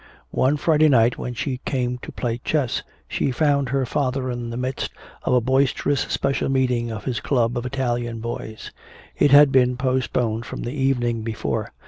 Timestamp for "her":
3.69-3.85